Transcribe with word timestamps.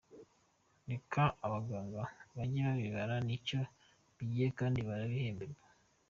Reka 0.89 1.21
abaganga 1.45 2.01
bajye 2.35 2.59
babibara 2.67 3.15
nicyo 3.27 3.59
bigiye 4.17 4.47
kandi 4.59 4.79
barabihemberwa. 4.87 5.63